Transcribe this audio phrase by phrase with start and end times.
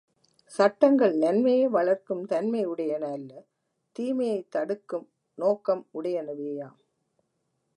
[0.51, 3.31] சட்டங்கன் நன்மையை வளர்க்கும் தன்மை உடையன அல்ல
[3.95, 5.07] தீமையை தடுக்கும்
[5.37, 6.79] நோக்க முடையனவேயாம்.